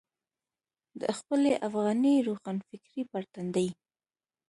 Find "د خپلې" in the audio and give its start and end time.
1.01-1.51